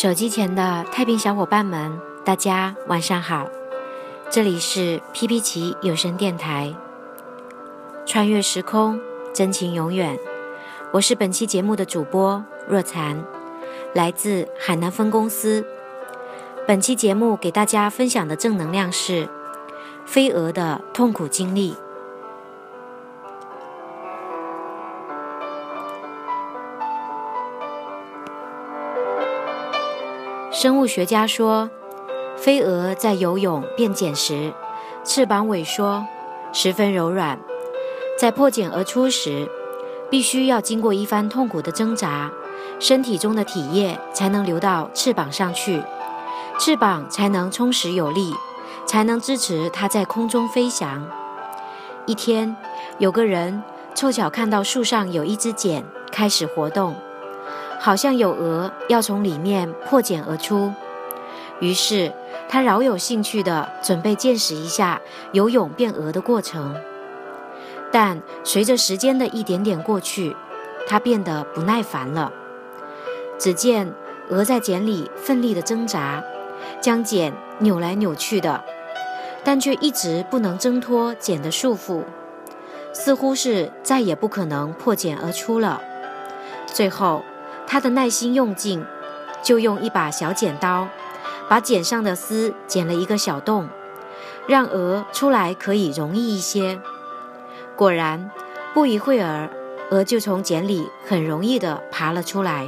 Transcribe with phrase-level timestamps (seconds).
[0.00, 3.46] 手机前的太平小伙伴们，大家晚上好！
[4.30, 6.74] 这里是皮皮奇有声电台，
[8.06, 8.98] 穿越时空，
[9.34, 10.18] 真情永远。
[10.90, 13.22] 我是本期节目的主播若残，
[13.92, 15.62] 来自海南分公司。
[16.66, 19.28] 本期节目给大家分享的正能量是
[20.06, 21.76] 飞蛾的痛苦经历。
[30.52, 31.70] 生物学家说，
[32.36, 34.52] 飞蛾在游泳变茧时，
[35.04, 36.04] 翅膀萎缩，
[36.52, 37.38] 十分柔软，
[38.18, 39.48] 在破茧而出时，
[40.10, 42.32] 必须要经过一番痛苦的挣扎，
[42.80, 45.80] 身体中的体液才能流到翅膀上去，
[46.58, 48.34] 翅膀才能充实有力，
[48.84, 51.08] 才能支持它在空中飞翔。
[52.06, 52.56] 一天，
[52.98, 53.62] 有个人
[53.94, 56.96] 凑巧看到树上有一只茧开始活动。
[57.82, 60.70] 好像有鹅要从里面破茧而出，
[61.60, 62.12] 于是
[62.46, 65.00] 他饶有兴趣地准备见识一下
[65.32, 66.76] 游泳变鹅的过程。
[67.90, 70.36] 但随着时间的一点点过去，
[70.86, 72.30] 他变得不耐烦了。
[73.38, 73.90] 只见
[74.28, 76.22] 鹅在茧里奋力地挣扎，
[76.82, 78.62] 将茧扭来扭去的，
[79.42, 82.02] 但却一直不能挣脱茧的束缚，
[82.92, 85.80] 似乎是再也不可能破茧而出了。
[86.66, 87.22] 最后。
[87.72, 88.84] 他的耐心用尽，
[89.44, 90.88] 就用一把小剪刀，
[91.48, 93.68] 把茧上的丝剪了一个小洞，
[94.48, 96.80] 让鹅出来可以容易一些。
[97.76, 98.28] 果然，
[98.74, 99.48] 不一会儿，
[99.92, 102.66] 鹅就从茧里很容易地爬了出来。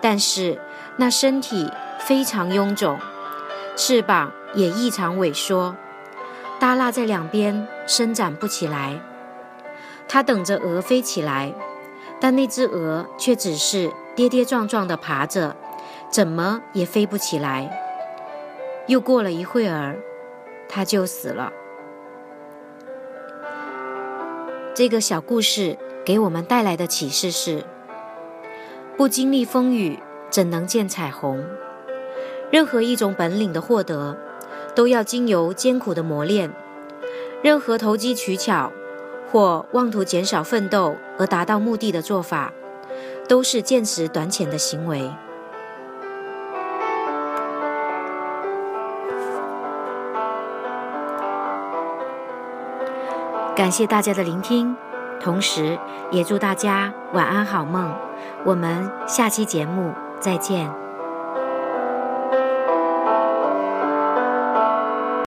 [0.00, 0.60] 但是
[0.98, 2.96] 那身体非常臃肿，
[3.74, 5.74] 翅膀也异常萎缩，
[6.60, 9.00] 耷拉在两边，伸展不起来。
[10.06, 11.52] 他等着鹅飞起来。
[12.20, 15.56] 但那只鹅却只是跌跌撞撞地爬着，
[16.10, 17.80] 怎么也飞不起来。
[18.86, 19.96] 又过了一会儿，
[20.68, 21.52] 它就死了。
[24.74, 27.64] 这个小故事给我们带来的启示是：
[28.96, 29.98] 不经历风雨，
[30.30, 31.44] 怎能见彩虹？
[32.50, 34.16] 任何一种本领的获得，
[34.74, 36.50] 都要经由艰苦的磨练。
[37.42, 38.72] 任何投机取巧。
[39.34, 42.52] 或妄图减少奋斗而达到目的的做法，
[43.28, 45.10] 都是见识短浅的行为。
[53.56, 54.76] 感谢大家的聆听，
[55.20, 55.76] 同时
[56.12, 57.92] 也祝大家晚安好梦。
[58.44, 60.83] 我们下期节目再见。